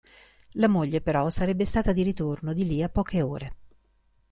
La 0.53 0.67
moglie 0.67 0.99
però 0.99 1.29
sarebbe 1.29 1.63
stata 1.63 1.93
di 1.93 2.01
ritorno 2.01 2.53
di 2.53 2.65
lì 2.65 2.81
a 2.81 2.89
poche 2.89 3.21
ore. 3.21 3.55